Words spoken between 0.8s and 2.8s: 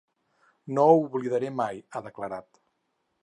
ho oblidaré mai, ha declarat.